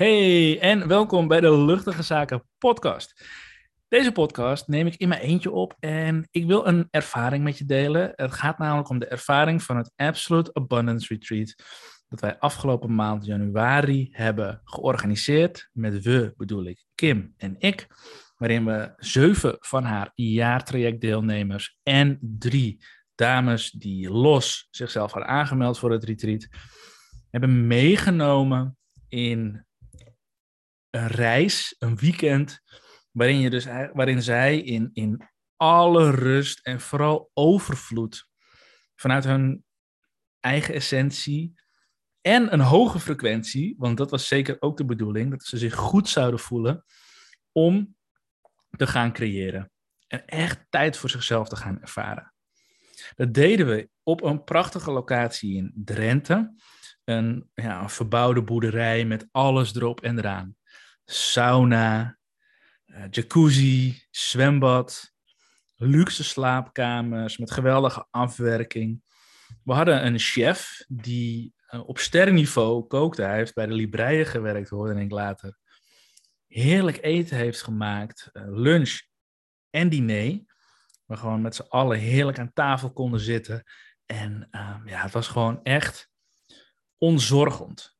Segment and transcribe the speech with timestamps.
[0.00, 3.26] Hey en welkom bij de Luchtige Zaken podcast.
[3.88, 7.64] Deze podcast neem ik in mijn eentje op en ik wil een ervaring met je
[7.64, 8.12] delen.
[8.14, 11.54] Het gaat namelijk om de ervaring van het Absolute Abundance Retreat
[12.08, 15.68] dat wij afgelopen maand januari hebben georganiseerd.
[15.72, 17.86] Met we bedoel ik Kim en ik,
[18.36, 25.92] waarin we zeven van haar jaartrajectdeelnemers en drie dames die los zichzelf hadden aangemeld voor
[25.92, 26.48] het retreat,
[27.30, 29.68] hebben meegenomen in
[30.90, 32.60] een reis, een weekend,
[33.10, 38.28] waarin, je dus, waarin zij in, in alle rust en vooral overvloed
[38.94, 39.64] vanuit hun
[40.40, 41.54] eigen essentie
[42.20, 46.08] en een hoge frequentie, want dat was zeker ook de bedoeling, dat ze zich goed
[46.08, 46.84] zouden voelen
[47.52, 47.96] om
[48.76, 49.70] te gaan creëren.
[50.06, 52.34] En echt tijd voor zichzelf te gaan ervaren.
[53.14, 56.54] Dat deden we op een prachtige locatie in Drenthe.
[57.04, 60.56] Een, ja, een verbouwde boerderij met alles erop en eraan.
[61.12, 62.18] Sauna,
[62.86, 65.12] uh, jacuzzi, zwembad,
[65.74, 69.02] luxe slaapkamers met geweldige afwerking.
[69.64, 73.22] We hadden een chef die uh, op sterrenniveau kookte.
[73.22, 75.58] Hij heeft bij de Libreien gewerkt, hoorde ik later.
[76.46, 79.00] Heerlijk eten heeft gemaakt, uh, lunch
[79.70, 80.40] en diner.
[81.06, 83.62] We gewoon met z'n allen heerlijk aan tafel konden zitten.
[84.06, 86.10] En um, ja, het was gewoon echt
[86.98, 87.98] onzorgend.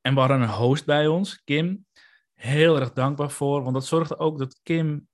[0.00, 1.86] En we hadden een host bij ons, Kim.
[2.34, 5.08] Heel erg dankbaar voor, want dat zorgde ook dat Kim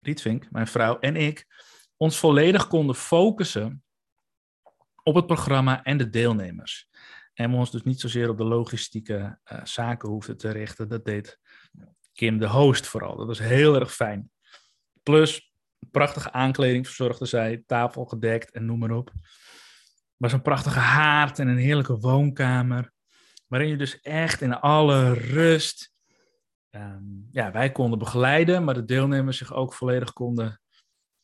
[0.00, 1.46] Rietvink, mijn vrouw en ik,
[1.96, 3.84] ons volledig konden focussen
[5.02, 6.88] op het programma en de deelnemers.
[7.34, 10.88] En we ons dus niet zozeer op de logistieke uh, zaken hoefden te richten.
[10.88, 11.38] Dat deed
[12.12, 13.16] Kim, de host, vooral.
[13.16, 14.30] Dat was heel erg fijn.
[15.02, 15.54] Plus,
[15.90, 19.12] prachtige aankleding verzorgde zij, tafel gedekt en noem maar op.
[20.16, 22.92] Was een prachtige haard en een heerlijke woonkamer.
[23.46, 25.94] Waarin je dus echt in alle rust.
[26.70, 30.60] Um, ja, wij konden begeleiden, maar de deelnemers zich ook volledig konden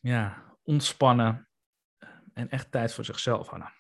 [0.01, 1.49] ja, ontspannen
[2.33, 3.73] en echt tijd voor zichzelf hadden.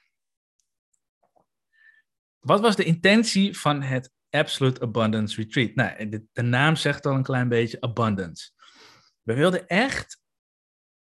[2.38, 5.74] Wat was de intentie van het Absolute Abundance Retreat?
[5.74, 8.50] Nou, de naam zegt al een klein beetje abundance.
[9.22, 10.20] We wilden echt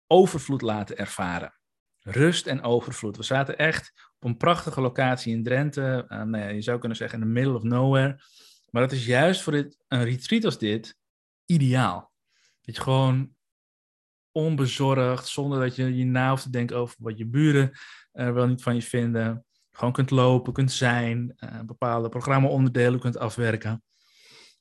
[0.07, 1.59] overvloed laten ervaren.
[2.01, 3.17] Rust en overvloed.
[3.17, 6.05] We zaten echt op een prachtige locatie in Drenthe.
[6.09, 8.21] Uh, je zou kunnen zeggen in the middle of nowhere.
[8.69, 10.97] Maar dat is juist voor dit, een retreat als dit
[11.45, 12.11] ideaal.
[12.61, 13.35] Dat je gewoon
[14.31, 17.71] onbezorgd, zonder dat je je na hoeft te denken over wat je buren
[18.13, 19.45] uh, wel niet van je vinden.
[19.71, 23.83] Gewoon kunt lopen, kunt zijn, uh, bepaalde programma-onderdelen kunt afwerken.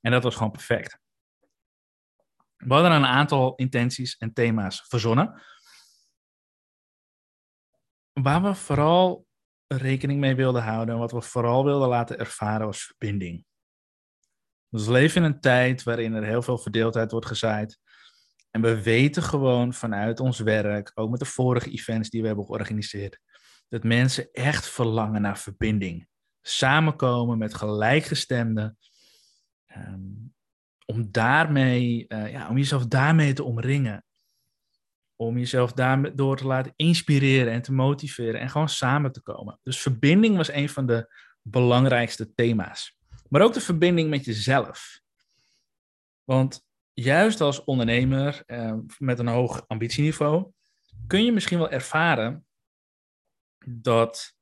[0.01, 0.99] En dat was gewoon perfect.
[2.57, 5.43] We hadden een aantal intenties en thema's verzonnen.
[8.13, 9.26] Waar we vooral
[9.67, 13.45] rekening mee wilden houden en wat we vooral wilden laten ervaren was verbinding.
[14.69, 17.79] Dus we leven in een tijd waarin er heel veel verdeeldheid wordt gezaaid.
[18.51, 22.47] En we weten gewoon vanuit ons werk, ook met de vorige events die we hebben
[22.47, 23.19] georganiseerd,
[23.69, 26.09] dat mensen echt verlangen naar verbinding.
[26.43, 28.79] Samenkomen met gelijkgestemden.
[29.77, 30.35] Um,
[30.87, 34.05] om daarmee, uh, ja, om jezelf daarmee te omringen.
[35.17, 39.61] Om jezelf daardoor te laten inspireren en te motiveren en gewoon samen te komen.
[39.63, 42.97] Dus verbinding was een van de belangrijkste thema's.
[43.29, 45.01] Maar ook de verbinding met jezelf.
[46.25, 50.53] Want juist als ondernemer uh, met een hoog ambitieniveau
[51.07, 52.47] kun je misschien wel ervaren
[53.69, 54.35] dat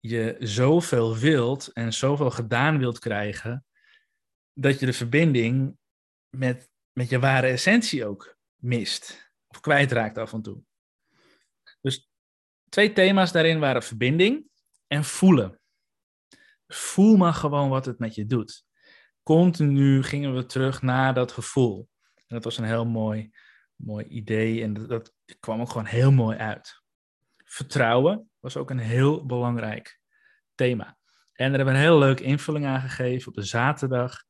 [0.00, 3.66] je zoveel wilt en zoveel gedaan wilt krijgen,
[4.52, 5.76] dat je de verbinding
[6.36, 10.62] met, met je ware essentie ook mist of kwijtraakt af en toe.
[11.80, 12.10] Dus
[12.68, 14.48] twee thema's daarin waren verbinding
[14.86, 15.60] en voelen.
[16.66, 18.64] Voel maar gewoon wat het met je doet.
[19.22, 21.88] Continu gingen we terug naar dat gevoel.
[22.14, 23.30] En dat was een heel mooi,
[23.76, 26.82] mooi idee en dat, kwam ook gewoon heel mooi uit.
[27.44, 30.00] Vertrouwen was ook een heel belangrijk
[30.54, 30.98] thema.
[31.32, 34.24] En daar hebben we een heel leuke invulling aan gegeven op de zaterdag.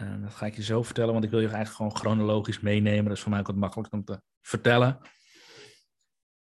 [0.00, 3.04] En dat ga ik je zo vertellen, want ik wil je eigenlijk gewoon chronologisch meenemen.
[3.04, 4.98] Dat is voor mij ook wat makkelijker om te vertellen.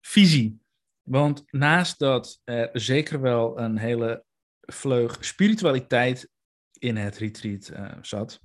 [0.01, 0.61] Visie.
[1.03, 4.25] Want naast dat er zeker wel een hele
[4.61, 6.31] vleug spiritualiteit
[6.79, 8.41] in het retreat uh, zat.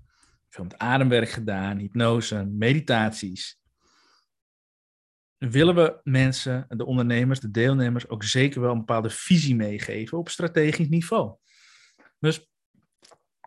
[0.50, 3.60] Veel met ademwerk gedaan, hypnose, meditaties
[5.38, 10.30] willen we mensen, de ondernemers, de deelnemers, ook zeker wel een bepaalde visie meegeven op
[10.30, 11.36] strategisch niveau.
[12.20, 12.51] Dus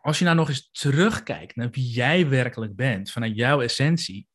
[0.04, 4.28] als je nou nog eens terugkijkt naar wie jij werkelijk bent, vanuit jouw essentie,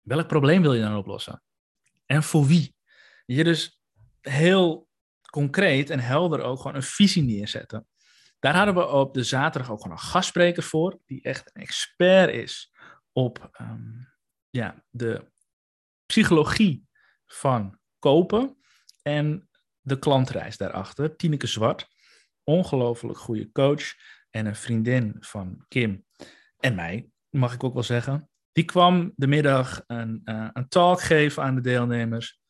[0.00, 1.42] welk probleem wil je dan oplossen?
[2.06, 2.76] En voor wie?
[3.26, 3.80] Je dus
[4.20, 4.88] heel
[5.30, 7.86] concreet en helder ook gewoon een visie neerzetten.
[8.38, 12.34] Daar hadden we op de zaterdag ook gewoon een gastspreker voor, die echt een expert
[12.34, 12.72] is
[13.12, 14.04] op ehm,
[14.50, 15.30] ja, de
[16.06, 16.86] psychologie
[17.26, 18.56] van kopen
[19.02, 19.48] en
[19.80, 21.16] de klantreis daarachter.
[21.16, 21.88] Tineke Zwart,
[22.44, 23.94] ongelooflijk goede coach
[24.32, 26.04] en een vriendin van Kim
[26.58, 28.30] en mij, mag ik ook wel zeggen.
[28.52, 32.40] Die kwam de middag een, uh, een talk geven aan de deelnemers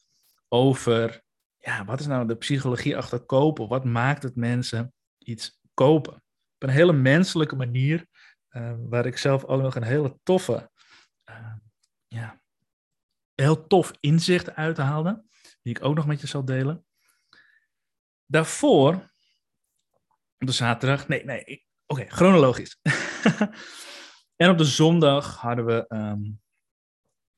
[0.49, 1.23] over,
[1.59, 3.69] ja, wat is nou de psychologie achter kopen?
[3.69, 6.15] Wat maakt het mensen iets kopen?
[6.15, 8.07] Op een hele menselijke manier,
[8.51, 10.71] uh, waar ik zelf ook nog een hele toffe,
[11.31, 11.55] uh,
[12.09, 12.43] ja,
[13.35, 15.25] heel tof inzicht uithaalde,
[15.63, 16.87] die ik ook nog met je zal delen.
[18.27, 18.95] Daarvoor,
[20.39, 22.79] op de zaterdag, nee, nee, okay, chronologisch.
[24.43, 26.41] en op de zondag hadden we um,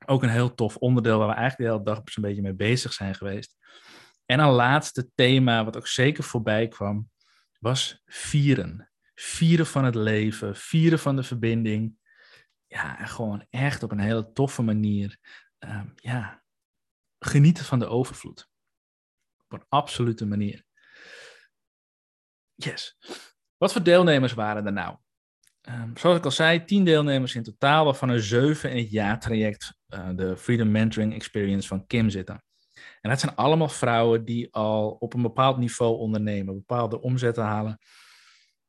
[0.06, 2.92] ook een heel tof onderdeel waar we eigenlijk de hele dag een beetje mee bezig
[2.92, 3.56] zijn geweest.
[4.26, 7.10] En een laatste thema, wat ook zeker voorbij kwam,
[7.58, 8.90] was vieren.
[9.14, 11.96] Vieren van het leven, vieren van de verbinding.
[12.66, 15.18] Ja, gewoon echt op een hele toffe manier.
[15.58, 16.42] Um, ja,
[17.18, 18.48] genieten van de overvloed.
[19.44, 20.64] Op een absolute manier.
[22.54, 22.96] Yes.
[23.56, 24.96] Wat voor deelnemers waren er nou?
[25.68, 29.74] Um, zoals ik al zei, tien deelnemers in totaal, waarvan er zeven in het jaartraject,
[29.88, 32.44] uh, de Freedom Mentoring Experience van Kim zitten.
[33.00, 37.78] En dat zijn allemaal vrouwen die al op een bepaald niveau ondernemen, bepaalde omzetten halen,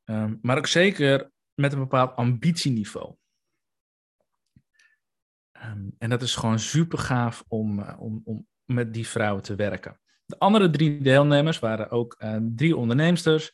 [0.06, 3.16] um, maar ook zeker met een bepaald ambitieniveau.
[5.64, 9.56] Um, en dat is gewoon super gaaf om, uh, om, om met die vrouwen te
[9.56, 10.00] werken.
[10.26, 13.52] De andere drie deelnemers waren ook uh, drie onderneemsters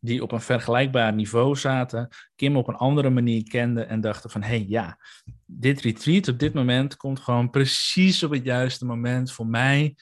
[0.00, 4.42] die op een vergelijkbaar niveau zaten, Kim op een andere manier kenden en dachten van,
[4.42, 4.98] hé hey, ja,
[5.46, 9.96] dit retreat op dit moment komt gewoon precies op het juiste moment voor mij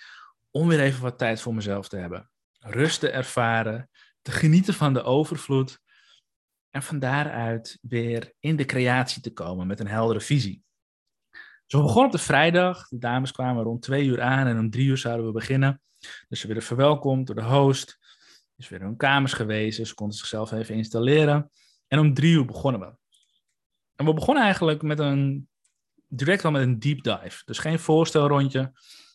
[0.50, 2.30] om weer even wat tijd voor mezelf te hebben.
[2.58, 3.90] Rust te ervaren,
[4.22, 5.80] te genieten van de overvloed
[6.70, 10.62] en van daaruit weer in de creatie te komen met een heldere visie.
[11.66, 12.88] Dus we begonnen op de vrijdag.
[12.88, 15.80] De dames kwamen rond twee uur aan en om drie uur zouden we beginnen.
[16.28, 17.98] Dus ze werden verwelkomd door de host.
[18.58, 19.86] Dus weer hun kamers gewezen.
[19.86, 21.50] Ze konden zichzelf even installeren.
[21.86, 22.96] En om drie uur begonnen we.
[23.94, 25.48] En we begonnen eigenlijk met een,
[26.06, 27.42] direct al met een deep dive.
[27.44, 28.72] Dus geen voorstelrondje,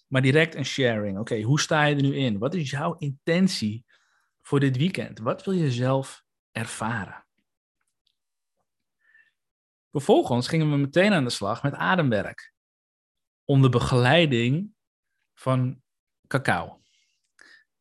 [0.08, 1.20] maar direct een sharing.
[1.20, 2.38] Oké, hoe sta je er nu in?
[2.38, 3.86] Wat is jouw intentie
[4.42, 5.20] voor dit weekend?
[5.20, 7.26] Wat wil je zelf ervaren?
[9.92, 12.54] Vervolgens gingen we meteen aan de slag met ademwerk.
[13.46, 14.72] Onder begeleiding
[15.34, 15.82] van
[16.28, 16.83] cacao.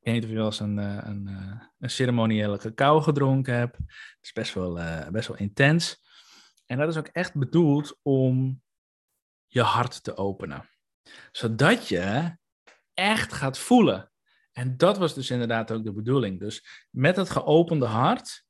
[0.03, 3.77] Ik weet niet of je een, eh, een, eh, een ceremoniële cacao gedronken hebt.
[3.77, 6.03] Het is best wel, uh, best wel intens.
[6.67, 8.63] En dat is ook echt bedoeld om
[9.47, 10.69] je hart te openen.
[11.33, 12.37] Zodat je
[12.95, 14.13] echt gaat voelen.
[14.53, 16.41] En dat was dus inderdaad ook de bedoeling.
[16.41, 18.45] Dus met het geopende hart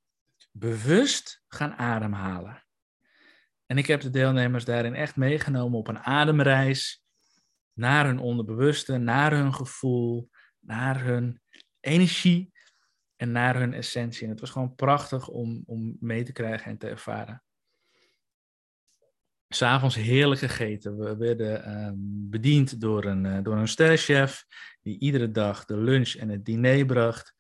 [0.51, 2.65] bewust gaan ademhalen.
[3.67, 7.05] En ik heb de deelnemers daarin echt meegenomen op een ademreis
[7.73, 10.31] naar hun onderbewuste, naar hun gevoel,
[10.63, 11.41] naar hun
[11.81, 12.53] energie
[13.17, 14.25] en naar hun essentie.
[14.25, 17.43] En het was gewoon prachtig om, om mee te krijgen en te ervaren.
[19.49, 20.99] S'avonds heerlijk gegeten.
[20.99, 24.45] We werden um, bediend door een, uh, door een sterrenchef
[24.83, 27.35] die iedere dag de lunch en het diner bracht.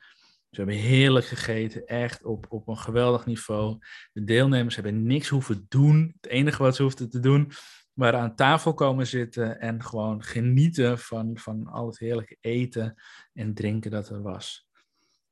[0.51, 3.79] Ze hebben heerlijk gegeten, echt op, op een geweldig niveau.
[4.12, 6.14] De deelnemers hebben niks hoeven doen.
[6.21, 7.52] Het enige wat ze hoefden te doen,
[7.92, 13.54] waren aan tafel komen zitten en gewoon genieten van, van al het heerlijke eten en
[13.54, 14.68] drinken dat er was.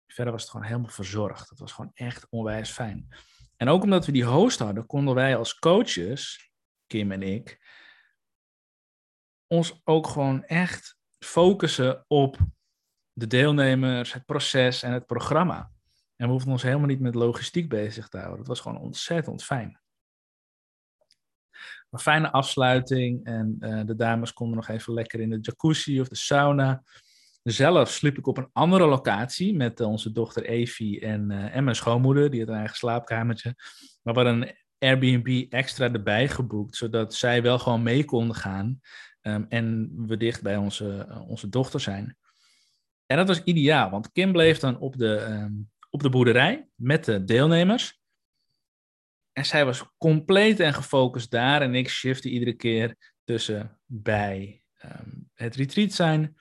[0.07, 1.49] Verder was het gewoon helemaal verzorgd.
[1.49, 3.09] Het was gewoon echt onwijs fijn.
[3.57, 6.51] En ook omdat we die host hadden, konden wij als coaches,
[6.87, 7.61] Kim en ik,
[9.47, 12.39] ons ook gewoon echt focussen op
[13.13, 15.73] de deelnemers, het proces en het programma.
[16.17, 18.39] En we hoefden ons helemaal niet met logistiek bezig te houden.
[18.39, 19.80] Dat was gewoon ontzettend fijn.
[21.91, 26.09] Een fijne afsluiting en uh, de dames konden nog even lekker in de jacuzzi of
[26.09, 26.83] de sauna.
[27.43, 31.77] Zelf sliep ik op een andere locatie met onze dochter Evie en, uh, en mijn
[31.77, 32.31] schoonmoeder.
[32.31, 33.55] Die had een eigen slaapkamertje.
[34.03, 38.81] Maar we hadden een Airbnb extra erbij geboekt, zodat zij wel gewoon mee konden gaan.
[39.23, 42.17] Um, en we dicht bij onze, onze dochter zijn.
[43.07, 47.05] En dat was ideaal, want Kim bleef dan op de, um, op de boerderij met
[47.05, 48.00] de deelnemers.
[49.33, 51.63] En zij was compleet en gefocust daar.
[51.63, 56.37] En ik shifte iedere keer tussen bij um, het retreat zijn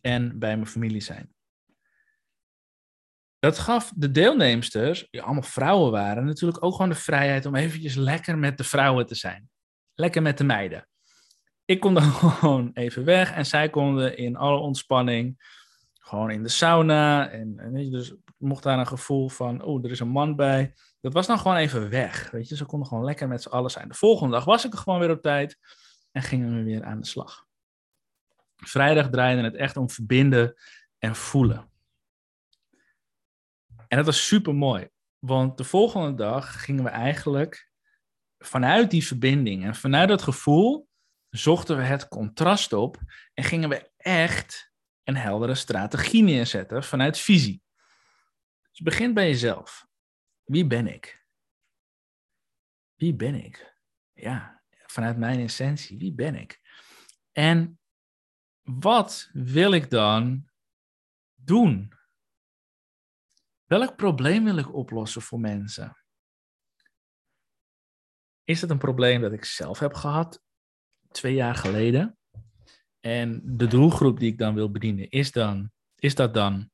[0.00, 1.34] en bij mijn familie zijn.
[3.38, 7.94] Dat gaf de deelnemsters, die allemaal vrouwen waren, natuurlijk ook gewoon de vrijheid om eventjes
[7.94, 9.48] lekker met de vrouwen te zijn.
[9.94, 10.88] Lekker met de meiden.
[11.64, 15.36] Ik kon dan gewoon even weg en zij konden in alle ontspanning
[15.92, 17.30] gewoon in de sauna.
[17.30, 20.74] En, en dus mocht daar een gevoel van, oh, er is een man bij.
[21.02, 22.56] Dat was dan gewoon even weg, weet je.
[22.56, 23.88] Ze konden gewoon lekker met z'n allen zijn.
[23.88, 25.58] De volgende dag was ik er gewoon weer op tijd
[26.12, 27.46] en gingen we weer aan de slag.
[28.56, 30.54] Vrijdag draaide het echt om verbinden
[30.98, 31.70] en voelen.
[33.88, 37.70] En dat was super mooi, want de volgende dag gingen we eigenlijk
[38.38, 40.88] vanuit die verbinding en vanuit dat gevoel
[41.28, 43.00] zochten we het contrast op
[43.34, 44.72] en gingen we echt
[45.04, 47.62] een heldere strategie neerzetten vanuit visie.
[48.70, 49.90] Dus begin bij jezelf.
[50.52, 51.26] Wie ben ik?
[52.94, 53.78] Wie ben ik?
[54.12, 56.60] Ja, vanuit mijn essentie, wie ben ik?
[57.30, 57.80] En
[58.62, 60.50] wat wil ik dan
[61.34, 61.92] doen?
[63.64, 65.96] Welk probleem wil ik oplossen voor mensen?
[68.44, 70.42] Is het een probleem dat ik zelf heb gehad
[71.08, 72.18] twee jaar geleden?
[73.00, 76.70] En de doelgroep die ik dan wil bedienen, is, dan, is dat dan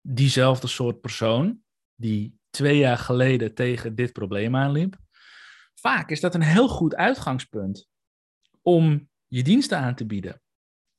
[0.00, 4.96] diezelfde soort persoon die twee jaar geleden tegen dit probleem aanliep?
[5.74, 7.88] Vaak is dat een heel goed uitgangspunt
[8.62, 10.42] om je diensten aan te bieden.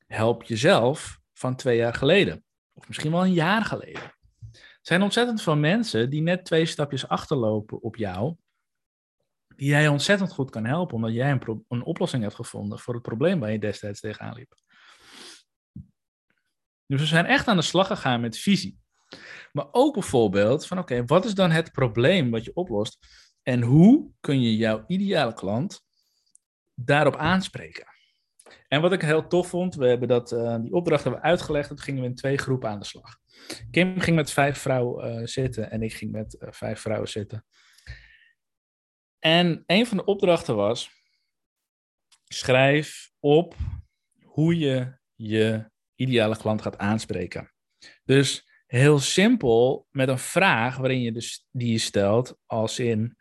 [0.07, 4.01] Help jezelf van twee jaar geleden, of misschien wel een jaar geleden.
[4.51, 8.35] Er zijn ontzettend veel mensen die net twee stapjes achterlopen op jou,
[9.55, 13.03] die jij ontzettend goed kan helpen, omdat jij een, een oplossing hebt gevonden voor het
[13.03, 14.55] probleem waar je destijds tegenaan liep.
[16.85, 18.79] Dus we zijn echt aan de slag gegaan met visie.
[19.51, 22.97] Maar ook bijvoorbeeld van oké, wat is dan het probleem wat je oplost?
[23.43, 25.85] En hoe kun je jouw ideale klant
[26.73, 27.87] daarop aanspreken?
[28.67, 31.67] En wat ik heel tof vond, we hebben dat, uh, die opdracht hebben we uitgelegd,
[31.67, 33.17] toen gingen we in twee groepen aan de slag.
[33.71, 37.45] Kim ging met vijf vrouwen uh, zitten en ik ging met uh, vijf vrouwen zitten.
[39.19, 40.89] En een van de opdrachten was:
[42.27, 43.55] schrijf op
[44.23, 47.51] hoe je je ideale klant gaat aanspreken.
[48.03, 53.17] Dus heel simpel met een vraag waarin je dus die je stelt als in: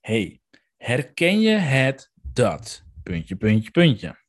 [0.00, 0.40] hey,
[0.76, 2.84] herken je het dat?
[3.02, 4.20] Puntje, puntje, puntje.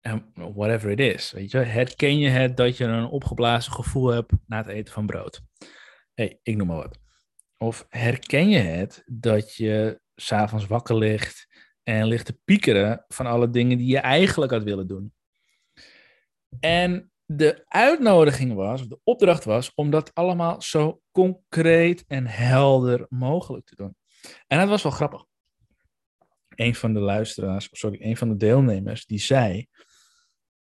[0.00, 4.32] En whatever it is, weet je, herken je het dat je een opgeblazen gevoel hebt
[4.46, 5.42] na het eten van brood?
[6.14, 6.98] hey, ik noem maar wat.
[7.56, 11.46] Of herken je het dat je s'avonds wakker ligt
[11.82, 15.14] en ligt te piekeren van alle dingen die je eigenlijk had willen doen?
[16.60, 23.06] En de uitnodiging was, of de opdracht was, om dat allemaal zo concreet en helder
[23.08, 23.96] mogelijk te doen.
[24.46, 25.24] En dat was wel grappig.
[26.48, 29.66] Een van de luisteraars, sorry, een van de deelnemers, die zei: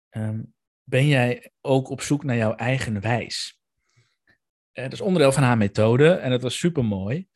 [0.10, 0.54] um,
[0.84, 3.60] Ben jij ook op zoek naar jouw eigen wijs?
[4.74, 7.28] Uh, dat is onderdeel van haar methode en dat was super mooi.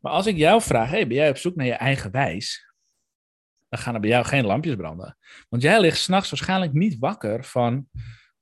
[0.00, 2.72] Maar als ik jou vraag: hey, ben jij op zoek naar je eigen wijs?
[3.68, 5.16] Dan gaan er bij jou geen lampjes branden.
[5.48, 7.88] Want jij ligt s'nachts waarschijnlijk niet wakker van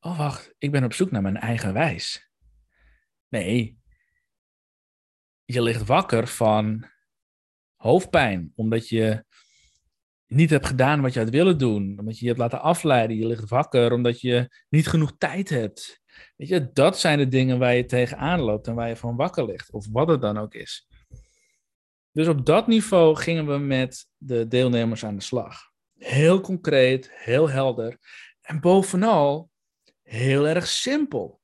[0.00, 2.30] oh wacht, ik ben op zoek naar mijn eigen wijs.
[3.28, 3.78] Nee,
[5.44, 6.86] je ligt wakker van
[7.76, 9.24] hoofdpijn, omdat je
[10.26, 13.16] niet hebt gedaan wat je had willen doen, omdat je je hebt laten afleiden.
[13.16, 16.00] Je ligt wakker omdat je niet genoeg tijd hebt.
[16.36, 19.44] Weet je, dat zijn de dingen waar je tegenaan loopt en waar je van wakker
[19.44, 20.88] ligt, of wat het dan ook is.
[22.12, 25.70] Dus op dat niveau gingen we met de deelnemers aan de slag.
[25.98, 27.98] Heel concreet, heel helder.
[28.40, 29.50] En bovenal
[30.08, 31.40] heel erg simpel.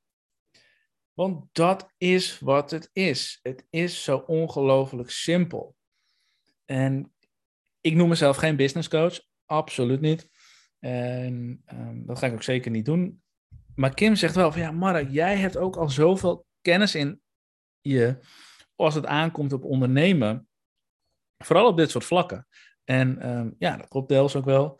[1.13, 3.39] Want dat is wat het is.
[3.41, 5.75] Het is zo ongelooflijk simpel.
[6.65, 7.13] En
[7.81, 10.29] ik noem mezelf geen business coach, absoluut niet.
[10.79, 13.23] En um, dat ga ik ook zeker niet doen.
[13.75, 17.21] Maar Kim zegt wel van ja, Mark, jij hebt ook al zoveel kennis in
[17.81, 18.17] je
[18.75, 20.47] als het aankomt op ondernemen.
[21.37, 22.47] Vooral op dit soort vlakken.
[22.83, 24.79] En um, ja, dat klopt deels ook wel.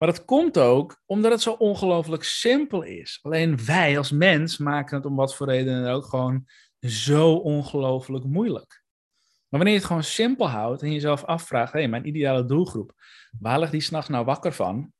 [0.00, 3.18] Maar dat komt ook omdat het zo ongelooflijk simpel is.
[3.22, 6.48] Alleen wij als mens maken het om wat voor redenen ook gewoon
[6.80, 8.84] zo ongelooflijk moeilijk.
[9.20, 12.94] Maar wanneer je het gewoon simpel houdt en jezelf afvraagt: hé, hey, mijn ideale doelgroep,
[13.38, 14.92] waar ligt die s'nachts nou wakker van?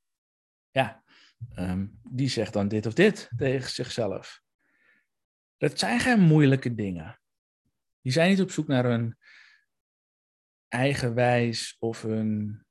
[0.71, 1.03] Ja,
[1.57, 4.41] um, die zegt dan dit of dit tegen zichzelf.
[5.57, 7.21] Dat zijn geen moeilijke dingen.
[8.01, 9.17] Die zijn niet op zoek naar een
[10.69, 12.65] eigen wijs of een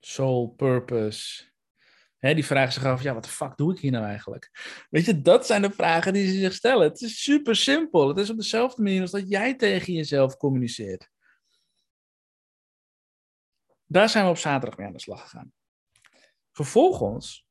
[0.00, 1.48] soul purpose.
[2.18, 4.50] die vragen zich af, ja, wat de fuck doe ik hier nou eigenlijk?
[4.90, 6.88] Weet je, dat zijn de vragen die ze zich stellen.
[6.88, 8.08] Het is super simpel.
[8.08, 11.08] Het is op dezelfde manier als dat jij tegen jezelf communiceert.
[13.86, 15.52] Daar zijn we op zaterdag mee aan de slag gegaan.
[16.52, 17.46] Vervolgens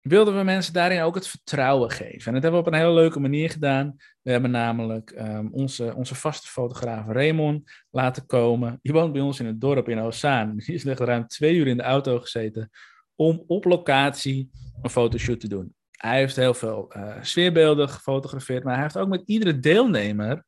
[0.00, 2.26] wilden we mensen daarin ook het vertrouwen geven.
[2.26, 3.96] En dat hebben we op een hele leuke manier gedaan.
[4.22, 8.78] We hebben namelijk um, onze, onze vaste fotograaf Raymond laten komen.
[8.82, 10.56] Die woont bij ons in het dorp in Ozaan.
[10.56, 12.70] Die is echt ruim twee uur in de auto gezeten
[13.14, 14.50] om op locatie
[14.82, 15.74] een fotoshoot te doen.
[15.90, 20.44] hij heeft heel veel uh, sfeerbeelden gefotografeerd, maar hij heeft ook met iedere deelnemer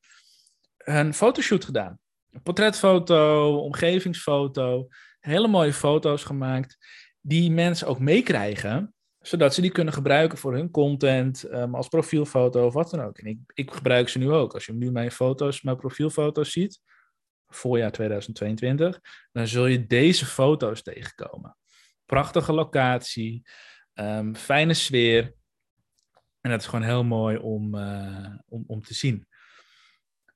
[0.76, 1.99] een fotoshoot gedaan.
[2.30, 4.88] Een portretfoto, omgevingsfoto,
[5.21, 6.76] hele mooie foto's gemaakt,
[7.21, 12.67] die mensen ook meekrijgen, zodat ze die kunnen gebruiken voor hun content, um, als profielfoto
[12.67, 13.19] of wat dan ook.
[13.19, 14.55] En ik, ik gebruik ze nu ook.
[14.55, 16.81] Als je nu mijn foto's, mijn profielfoto's ziet,
[17.49, 19.00] voorjaar 2022,
[19.33, 21.57] dan zul je deze foto's tegenkomen.
[22.07, 23.43] Prachtige locatie,
[23.95, 25.35] um, fijne sfeer.
[26.41, 29.26] En dat is gewoon heel mooi om, uh, om, om te zien.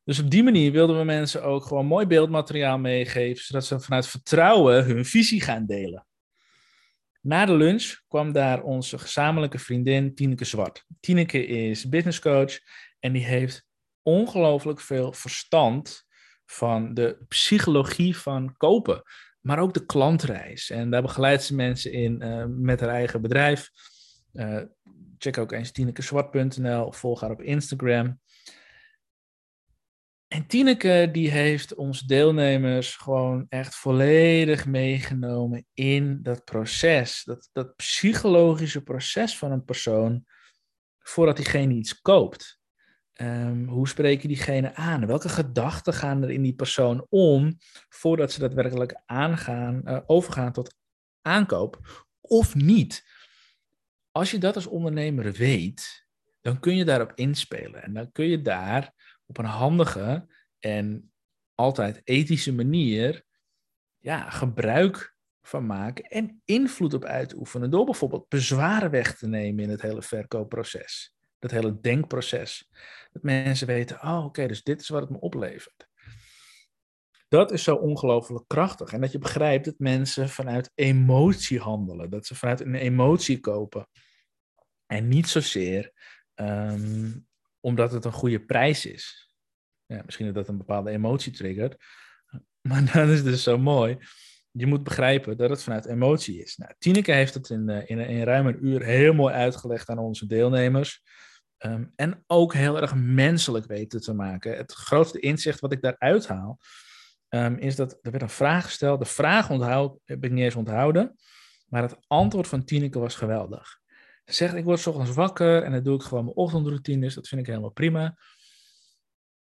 [0.05, 4.07] Dus op die manier wilden we mensen ook gewoon mooi beeldmateriaal meegeven, zodat ze vanuit
[4.07, 6.07] vertrouwen hun visie gaan delen.
[7.27, 10.85] Na de lunch kwam daar onze gezamenlijke vriendin Tineke Zwart.
[11.01, 12.59] Tineke is business coach
[12.99, 13.67] en die heeft
[14.03, 16.05] ongelooflijk veel verstand
[16.45, 19.03] van de psychologie van kopen,
[19.41, 20.71] maar ook de klantreis.
[20.71, 23.71] En daar begeleidt ze mensen in uh, met haar eigen bedrijf.
[24.33, 24.63] Uh,
[25.19, 28.21] check ook eens tinekeswart.nl, volg haar op Instagram.
[30.29, 37.23] En Tineke die heeft ons deelnemers gewoon echt volledig meegenomen in dat proces.
[37.25, 40.25] Dat, dat psychologische proces van een persoon
[40.99, 42.59] voordat diegene iets koopt.
[43.21, 45.07] Um, hoe spreek je diegene aan?
[45.07, 47.57] Welke gedachten gaan er in die persoon om
[47.89, 50.75] voordat ze daadwerkelijk aangaan, uh, overgaan tot
[51.21, 53.05] aankoop of niet?
[54.11, 56.07] Als je dat als ondernemer weet,
[56.41, 58.95] dan kun je daarop inspelen en dan kun je daar
[59.27, 60.27] op een handige
[60.59, 61.13] en
[61.55, 63.25] altijd ethische manier
[63.99, 69.71] ja, gebruik van maken en invloed op uitoefenen door bijvoorbeeld bezwaren weg te nemen in
[69.71, 71.15] het hele verkoopproces.
[71.39, 72.71] Dat hele denkproces.
[73.13, 75.89] Dat mensen weten, oh oké, dus dit is wat het me oplevert.
[77.29, 78.93] Dat is zo ongelooflijk krachtig.
[78.93, 82.11] En dat je begrijpt dat mensen vanuit emotie handelen.
[82.11, 83.89] Dat ze vanuit een emotie kopen.
[84.87, 85.93] En niet zozeer
[86.35, 87.27] um,
[87.67, 89.31] omdat het een goede prijs is.
[89.87, 91.77] Ja, misschien dat dat een bepaalde emotie triggert.
[92.69, 93.99] Maar dat is dus zo mooi.
[94.51, 96.57] Je moet begrijpen dat het vanuit emotie is.
[96.57, 99.99] Nou, Tineke heeft het in, eh, in, in ruim een uur heel mooi uitgelegd aan
[99.99, 101.03] onze deelnemers.
[101.59, 104.57] Um, en ook heel erg menselijk weten te maken.
[104.57, 106.59] Het grootste inzicht wat ik daaruit haal,
[107.29, 108.99] um, is dat er werd een vraag gesteld.
[108.99, 111.17] De vraag onthoud, heb ik niet eens onthouden.
[111.67, 113.81] Maar het antwoord van Tineke was geweldig.
[114.27, 117.15] Ze zegt, ik word s ochtends wakker en dan doe ik gewoon mijn ochtendroutines.
[117.15, 118.17] Dat vind ik helemaal prima.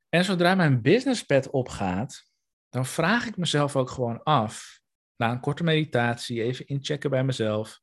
[0.09, 2.25] En zodra mijn businesspad opgaat,
[2.69, 4.81] dan vraag ik mezelf ook gewoon af,
[5.15, 7.81] na een korte meditatie, even inchecken bij mezelf.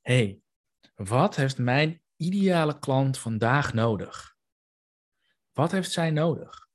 [0.00, 0.40] hey,
[0.94, 4.36] wat heeft mijn ideale klant vandaag nodig?
[5.52, 6.68] Wat heeft zij nodig?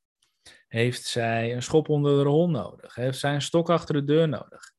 [0.68, 2.96] Heeft zij een schop onder de rol nodig?
[2.96, 4.74] Heeft zij een stok achter de deur nodig?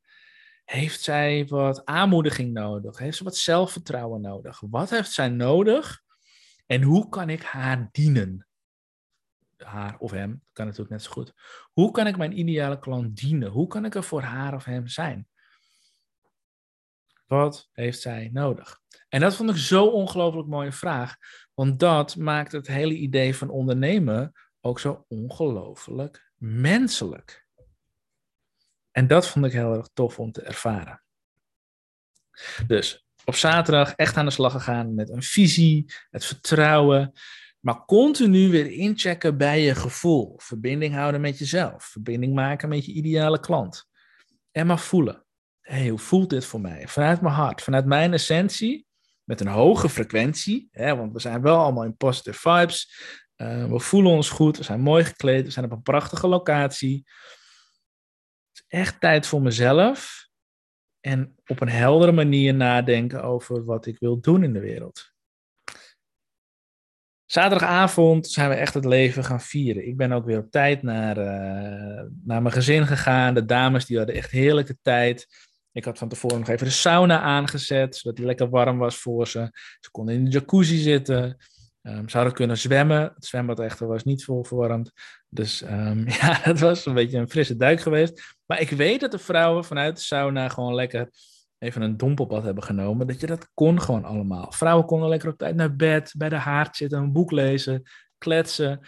[0.66, 2.98] Heeft zij wat aanmoediging nodig?
[2.98, 4.60] Heeft ze wat zelfvertrouwen nodig?
[4.70, 6.02] Wat heeft zij nodig?
[6.66, 8.46] En hoe kan ik haar dienen?
[9.56, 11.32] Haar of hem, kan natuurlijk net zo goed.
[11.72, 13.50] Hoe kan ik mijn ideale klant dienen?
[13.50, 15.28] Hoe kan ik er voor haar of hem zijn?
[17.26, 18.80] Wat heeft zij nodig?
[19.08, 21.16] En dat vond ik zo ongelooflijk mooie vraag,
[21.54, 27.45] want dat maakt het hele idee van ondernemen ook zo ongelooflijk menselijk.
[28.96, 31.02] En dat vond ik heel erg tof om te ervaren.
[32.66, 37.12] Dus op zaterdag echt aan de slag gegaan met een visie, het vertrouwen,
[37.60, 40.34] maar continu weer inchecken bij je gevoel.
[40.36, 43.88] Verbinding houden met jezelf, verbinding maken met je ideale klant.
[44.52, 45.24] En maar voelen.
[45.60, 46.88] hey, hoe voelt dit voor mij?
[46.88, 48.86] Vanuit mijn hart, vanuit mijn essentie,
[49.24, 53.00] met een hoge frequentie, hè, want we zijn wel allemaal in positive vibes.
[53.36, 57.04] Uh, we voelen ons goed, we zijn mooi gekleed, we zijn op een prachtige locatie
[58.68, 60.28] echt tijd voor mezelf
[61.00, 65.14] en op een heldere manier nadenken over wat ik wil doen in de wereld.
[67.24, 69.86] Zaterdagavond zijn we echt het leven gaan vieren.
[69.86, 73.34] Ik ben ook weer op tijd naar, uh, naar mijn gezin gegaan.
[73.34, 75.26] De dames die hadden echt heerlijke tijd.
[75.72, 79.28] Ik had van tevoren nog even de sauna aangezet, zodat die lekker warm was voor
[79.28, 79.48] ze.
[79.80, 81.36] Ze konden in de jacuzzi zitten.
[81.86, 83.12] Ze hadden kunnen zwemmen.
[83.14, 84.92] Het zwembad echter was niet vol verwarmd.
[85.28, 88.36] Dus um, ja, het was een beetje een frisse duik geweest.
[88.46, 91.10] Maar ik weet dat de vrouwen vanuit de sauna gewoon lekker
[91.58, 93.06] even een dompelbad hebben genomen.
[93.06, 94.52] Dat je dat kon gewoon allemaal.
[94.52, 97.82] Vrouwen konden lekker op tijd naar bed, bij de haard zitten, een boek lezen,
[98.18, 98.80] kletsen.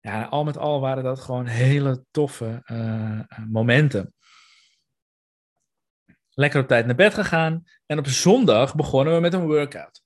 [0.00, 4.14] Ja, al met al waren dat gewoon hele toffe uh, momenten.
[6.34, 7.64] Lekker op tijd naar bed gegaan.
[7.86, 10.02] En op zondag begonnen we met een workout.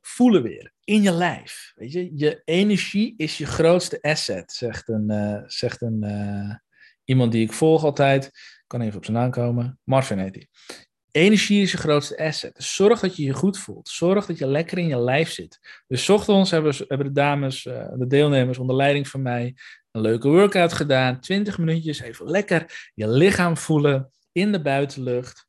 [0.00, 1.72] Voelen weer in je lijf.
[1.74, 6.54] Weet je, je energie is je grootste asset, zegt een, uh, zegt een uh,
[7.04, 8.24] iemand die ik volg altijd.
[8.26, 9.78] Ik kan even op zijn naam komen.
[9.84, 10.48] Marvin heet hij.
[11.10, 12.54] Energie is je grootste asset.
[12.54, 13.88] Dus zorg dat je je goed voelt.
[13.88, 15.82] Zorg dat je lekker in je lijf zit.
[15.86, 19.54] Dus ochtends hebben, hebben de dames, eh, de deelnemers onder leiding van mij,
[19.90, 21.20] een leuke workout gedaan.
[21.20, 25.46] 20 minuutjes, even lekker je lichaam voelen in de buitenlucht.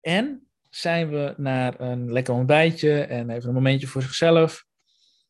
[0.00, 4.66] En zijn we naar een lekker ontbijtje en even een momentje voor zichzelf,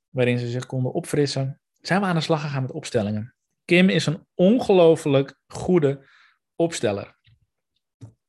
[0.09, 3.35] waarin ze zich konden opfrissen, zijn we aan de slag gegaan met opstellingen.
[3.65, 6.09] Kim is een ongelooflijk goede
[6.57, 7.17] opsteller.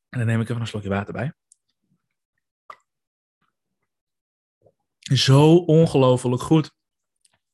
[0.09, 1.33] En dan neem ik even een slokje water bij.
[4.99, 6.71] Zo ongelooflijk goed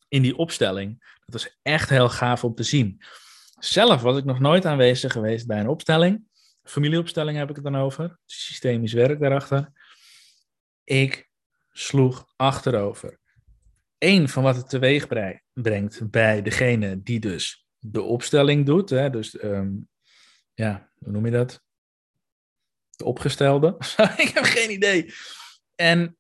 [0.07, 1.15] in die opstelling.
[1.25, 3.01] Dat was echt heel gaaf om te zien.
[3.57, 6.28] Zelf was ik nog nooit aanwezig geweest bij een opstelling.
[6.63, 8.17] Familieopstelling heb ik het dan over.
[8.25, 9.71] Systemisch werk daarachter.
[10.83, 11.29] Ik
[11.71, 13.19] sloeg achterover.
[13.97, 15.07] Eén van wat het teweeg
[15.53, 18.89] brengt bij degene die dus de opstelling doet.
[18.89, 19.71] Hè, dus ehm,
[20.53, 21.61] ja, hoe noem je dat?
[22.89, 23.75] De opgestelde.
[24.17, 25.13] ik heb geen idee.
[25.75, 26.17] En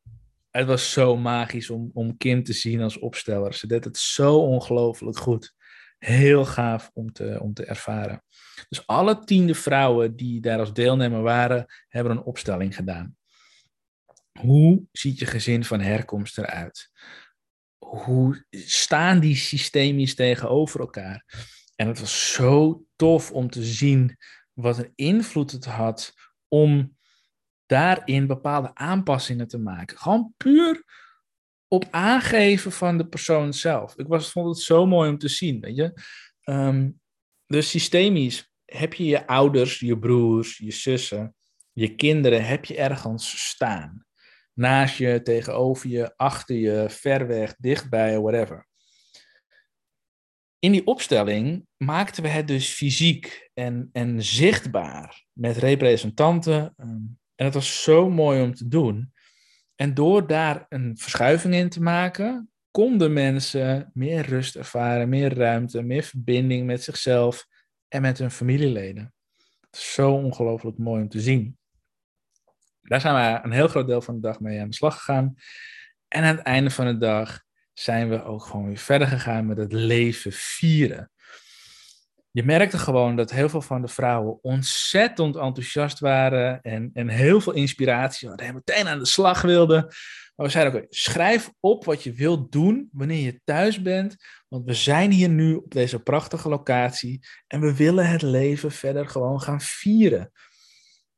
[0.51, 3.53] het was zo magisch om, om Kim te zien als opsteller.
[3.53, 5.53] Ze deed het zo ongelooflijk goed.
[5.99, 8.23] Heel gaaf om te, om te ervaren.
[8.69, 13.17] Dus alle tiende vrouwen die daar als deelnemer waren, hebben een opstelling gedaan.
[14.39, 16.91] Hoe ziet je gezin van herkomst eruit?
[17.77, 21.25] Hoe staan die systemisch tegenover elkaar?
[21.75, 24.17] En het was zo tof om te zien
[24.53, 26.13] wat een invloed het had
[26.47, 26.97] om
[27.65, 29.97] daarin bepaalde aanpassingen te maken.
[29.97, 30.83] Gewoon puur
[31.69, 33.97] op aangeven van de persoon zelf.
[33.97, 35.93] Ik was, vond het zo mooi om te zien, weet je.
[37.45, 41.35] Dus systemisch heb je je ouders, je broers, je zussen,
[41.73, 44.05] je kinderen, heb je ergens staan.
[44.53, 48.67] Naast je, tegenover je, achter je, ver weg, dichtbij, whatever.
[50.59, 56.73] In die opstelling maakten we het dus fysiek en, en zichtbaar met representanten.
[56.77, 56.89] Ehm,
[57.35, 59.13] en het was zo mooi om te doen.
[59.81, 65.81] En door daar een verschuiving in te maken, konden mensen meer rust ervaren, meer ruimte,
[65.81, 67.47] meer verbinding met zichzelf
[67.87, 69.13] en met hun familieleden.
[69.71, 71.57] Is zo ongelooflijk mooi om te zien.
[72.81, 75.35] Daar zijn we een heel groot deel van de dag mee aan de slag gegaan.
[76.07, 79.57] En aan het einde van de dag zijn we ook gewoon weer verder gegaan met
[79.57, 81.11] het leven vieren.
[82.31, 87.41] Je merkte gewoon dat heel veel van de vrouwen ontzettend enthousiast waren en, en heel
[87.41, 89.81] veel inspiratie hadden en meteen aan de slag wilden.
[90.35, 94.15] Maar we zeiden ook, schrijf op wat je wilt doen wanneer je thuis bent,
[94.47, 99.07] want we zijn hier nu op deze prachtige locatie en we willen het leven verder
[99.07, 100.31] gewoon gaan vieren.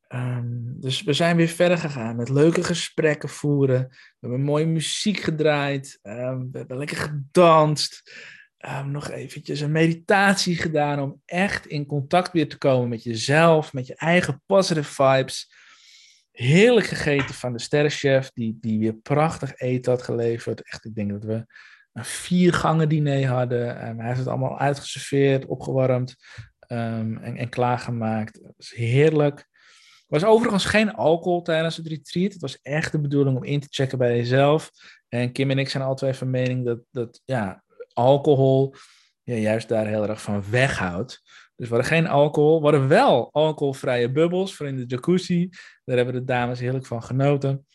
[0.07, 0.47] Ehm,
[0.79, 3.87] dus we zijn weer verder gegaan met leuke gesprekken voeren.
[3.89, 5.99] We hebben mooie muziek gedraaid.
[6.03, 8.11] Um, we hebben lekker gedanst.
[8.67, 13.73] Um, nog eventjes een meditatie gedaan om echt in contact weer te komen met jezelf,
[13.73, 15.53] met je eigen positive vibes.
[16.31, 20.63] Heerlijk gegeten van de sterrenchef, die, die weer prachtig eten had geleverd.
[20.63, 21.45] Echt, ik denk dat we
[21.93, 23.77] een vier gangen diner hadden.
[23.77, 26.15] hij heeft het allemaal uitgeserveerd, opgewarmd
[26.59, 28.35] en, en klaargemaakt.
[28.35, 29.39] Het was heerlijk.
[29.39, 32.33] Er was overigens geen alcohol tijdens het retreat.
[32.33, 34.71] Het was echt de bedoeling om in te checken bij jezelf.
[35.07, 38.75] En Kim en ik zijn altijd van mening dat, dat ja, alcohol
[39.23, 41.21] ja, juist daar heel erg van weghoudt.
[41.55, 42.57] Dus we hadden geen alcohol.
[42.57, 45.49] We hadden wel alcoholvrije bubbels voor in de jacuzzi.
[45.83, 47.65] Daar hebben de dames heerlijk van genoten.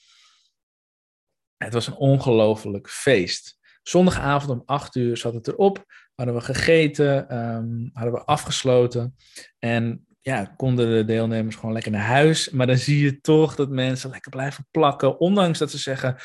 [1.56, 3.58] Het was een ongelooflijk feest.
[3.82, 5.84] Zondagavond om 8 uur zat het erop.
[6.14, 9.16] Hadden we gegeten, um, hadden we afgesloten.
[9.58, 12.50] En ja, konden de deelnemers gewoon lekker naar huis.
[12.50, 15.20] Maar dan zie je toch dat mensen lekker blijven plakken.
[15.20, 16.16] Ondanks dat ze zeggen,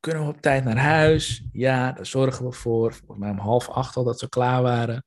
[0.00, 1.42] kunnen we op tijd naar huis?
[1.52, 2.92] Ja, daar zorgen we voor.
[2.94, 5.04] Volgens mij om half acht al dat ze klaar waren.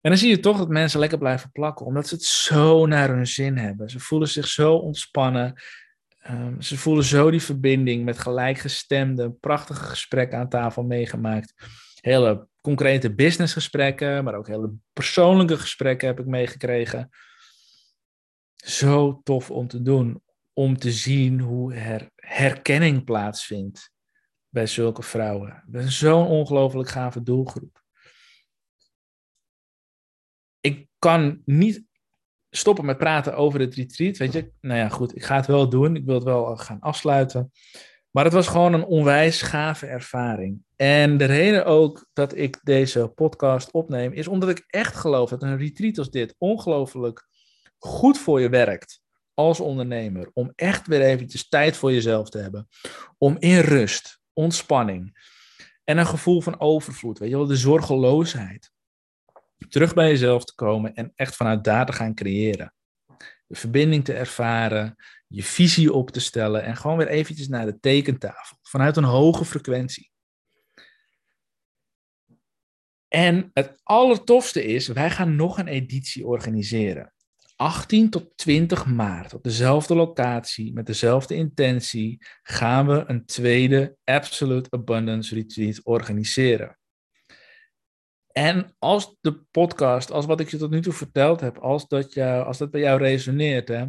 [0.00, 3.08] En dan zie je toch dat mensen lekker blijven plakken, omdat ze het zo naar
[3.08, 3.90] hun zin hebben.
[3.90, 5.62] Ze voelen zich zo ontspannen.
[6.30, 11.54] Um, ze voelen zo die verbinding met gelijkgestemde, prachtige gesprekken aan tafel meegemaakt.
[12.00, 17.10] Hele concrete businessgesprekken, maar ook hele persoonlijke gesprekken heb ik meegekregen.
[18.56, 20.22] Zo tof om te doen,
[20.58, 23.90] om te zien hoe er herkenning plaatsvindt
[24.48, 25.62] bij zulke vrouwen.
[25.66, 27.82] Dat is zo'n ongelooflijk gave doelgroep.
[30.60, 31.84] Ik kan niet
[32.50, 34.16] stoppen met praten over het retreat.
[34.16, 35.96] Weet je, nou ja, goed, ik ga het wel doen.
[35.96, 37.52] Ik wil het wel gaan afsluiten.
[38.10, 40.64] Maar het was gewoon een onwijs gave ervaring.
[40.76, 45.42] En de reden ook dat ik deze podcast opneem, is omdat ik echt geloof dat
[45.42, 47.28] een retreat als dit ongelooflijk
[47.78, 49.04] goed voor je werkt
[49.36, 50.30] als ondernemer.
[50.32, 52.68] Om echt weer eventjes tijd voor jezelf te hebben.
[53.18, 55.18] Om in rust, ontspanning
[55.84, 58.72] en een gevoel van overvloed, weet je wel, de zorgeloosheid.
[59.68, 62.74] Terug bij jezelf te komen en echt vanuit daar te gaan creëren.
[63.46, 64.96] de verbinding te ervaren,
[65.26, 69.44] je visie op te stellen en gewoon weer eventjes naar de tekentafel vanuit een hoge
[69.44, 70.10] frequentie.
[73.08, 77.14] En het allertofste is, wij gaan nog een editie organiseren.
[77.56, 84.70] 18 tot 20 maart op dezelfde locatie, met dezelfde intentie, gaan we een tweede Absolute
[84.70, 86.78] Abundance Retreat organiseren.
[88.32, 92.12] En als de podcast, als wat ik je tot nu toe verteld heb, als dat,
[92.12, 93.84] jou, als dat bij jou resoneert, hè,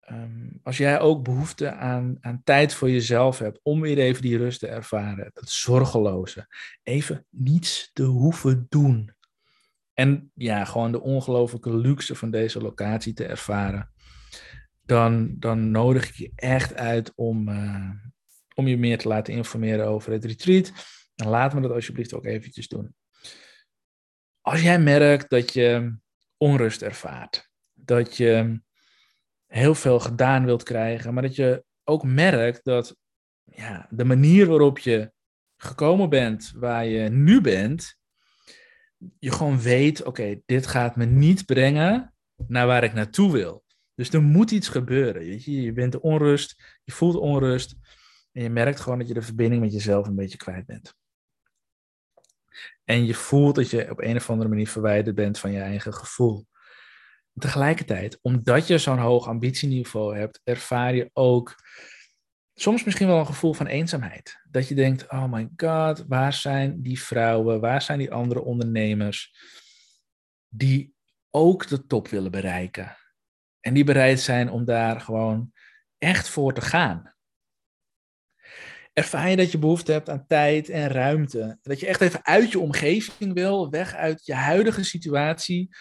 [0.00, 4.38] ehm, als jij ook behoefte aan, aan tijd voor jezelf hebt om weer even die
[4.38, 6.46] rust te ervaren, dat zorgeloze,
[6.82, 9.15] even niets te hoeven doen.
[9.96, 13.90] En ja, gewoon de ongelofelijke luxe van deze locatie te ervaren,
[14.82, 17.90] dan, dan nodig ik je echt uit om, uh,
[18.54, 20.72] om je meer te laten informeren over het retreat.
[21.14, 22.94] En laat me dat alsjeblieft ook eventjes doen.
[24.40, 25.96] Als jij merkt dat je
[26.36, 28.60] onrust ervaart, dat je
[29.46, 32.96] heel veel gedaan wilt krijgen, maar dat je ook merkt dat
[33.44, 35.12] ja, de manier waarop je
[35.56, 37.96] gekomen bent waar je nu bent,
[39.18, 42.14] je gewoon weet, oké, dit gaat me niet brengen
[42.46, 43.64] naar waar ik naartoe wil.
[43.94, 45.22] Dus er moet iets gebeuren.
[45.22, 45.62] Weet je?
[45.62, 47.74] je bent onrust, je voelt onrust
[48.32, 50.94] en je merkt gewoon dat je de verbinding met jezelf een beetje kwijt bent.
[52.84, 55.94] En je voelt dat je op een of andere manier verwijderd bent van je eigen
[55.94, 56.46] gevoel.
[57.38, 61.54] Tegelijkertijd, omdat je zo'n hoog ambitieniveau hebt, ervaar je ook
[62.58, 64.40] soms misschien wel een gevoel van eenzaamheid.
[64.50, 69.34] Dat je denkt, oh my god, waar zijn die vrouwen, waar zijn die andere ondernemers
[70.48, 70.94] die
[71.30, 72.96] ook de top willen bereiken?
[73.60, 75.52] En die bereid zijn om daar gewoon
[75.98, 77.14] echt voor te gaan.
[78.92, 81.58] Ervaar je dat je behoefte hebt aan tijd en ruimte.
[81.62, 85.76] Dat je echt even uit je omgeving wil, weg uit je huidige situatie,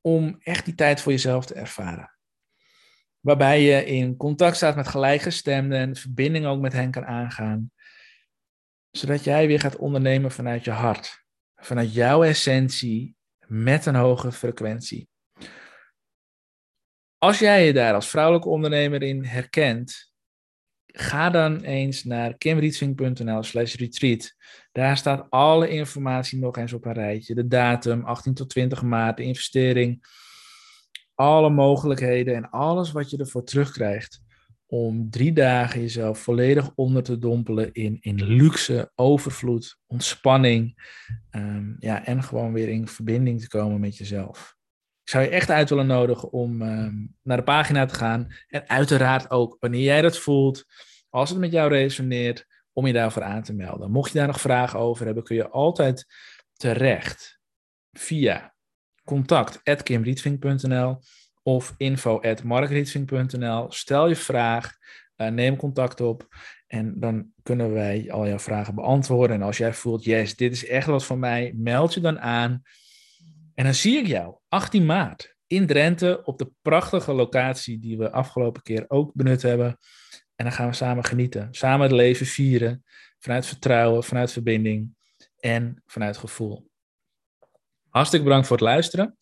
[0.00, 2.12] om echt die tijd voor jezelf te ervaren
[3.22, 7.70] waarbij je in contact staat met gelijkgestemden en verbinding ook met hen kan aangaan.
[8.90, 11.24] Zodat jij weer gaat ondernemen vanuit je hart,
[11.56, 15.08] vanuit jouw essentie, met een hoge frequentie.
[17.18, 20.12] Als jij je daar als vrouwelijke ondernemer in herkent,
[20.86, 24.34] ga dan eens naar kimrietving.nl slash retreat.
[24.72, 27.34] Daar staat alle informatie nog eens op een rijtje.
[27.34, 30.06] De datum, 18 tot 20 maart, de investering
[31.22, 34.22] alle mogelijkheden en alles wat je ervoor terugkrijgt
[34.66, 40.78] om drie dagen jezelf volledig onder te dompelen in, in luxe, overvloed, ontspanning
[41.30, 44.56] um, ja, en gewoon weer in verbinding te komen met jezelf.
[45.04, 48.68] Ik zou je echt uit willen nodigen om um, naar de pagina te gaan en
[48.68, 50.64] uiteraard ook wanneer jij dat voelt,
[51.08, 53.90] als het met jou resoneert, om je daarvoor aan te melden.
[53.90, 56.06] Mocht je daar nog vragen over hebben, kun je altijd
[56.56, 57.40] terecht
[57.92, 58.51] via
[59.04, 60.98] contact.kimrietvink.nl
[61.42, 63.70] of info.markrietvink.nl.
[63.72, 64.72] Stel je vraag,
[65.16, 66.28] uh, neem contact op
[66.66, 69.36] en dan kunnen wij al jouw vragen beantwoorden.
[69.36, 72.62] En als jij voelt, yes, dit is echt wat van mij, meld je dan aan.
[73.54, 78.10] En dan zie ik jou 18 maart in Drenthe op de prachtige locatie die we
[78.10, 79.78] afgelopen keer ook benut hebben.
[80.34, 82.84] En dan gaan we samen genieten, samen het leven vieren,
[83.18, 84.94] vanuit vertrouwen, vanuit verbinding
[85.38, 86.70] en vanuit gevoel.
[87.92, 89.18] Hartstikke bedankt voor het luisteren.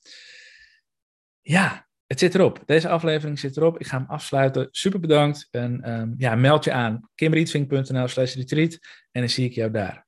[1.41, 2.63] Ja, het zit erop.
[2.67, 3.81] Deze aflevering zit erop.
[3.81, 4.69] Ik ga hem afsluiten.
[4.71, 5.49] Super bedankt.
[5.51, 7.11] En um, ja, meld je aan.
[7.15, 8.79] kimrietvink.nl slash retreat.
[9.11, 10.07] En dan zie ik jou daar.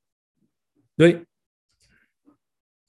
[0.94, 1.24] Doei.